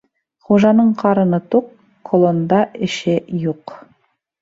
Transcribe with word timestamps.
Хужаның 0.45 0.89
ҡарыны 1.01 1.41
туҡ, 1.55 1.69
колонда 2.13 2.65
эше 2.91 3.19
юҡ. 3.49 3.79